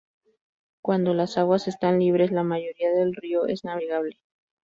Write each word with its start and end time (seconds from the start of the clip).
Cuando 0.81 1.13
las 1.13 1.37
aguas 1.37 1.67
están 1.67 1.99
libres, 1.99 2.31
la 2.31 2.41
mayoría 2.41 2.89
del 2.91 3.13
río 3.13 3.45
es 3.45 3.63
navegable. 3.63 4.17